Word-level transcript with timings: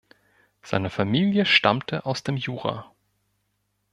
Seine 0.63 0.89
Familie 0.89 1.45
stammte 1.45 2.07
aus 2.07 2.23
dem 2.23 2.35
Jura. 2.35 2.91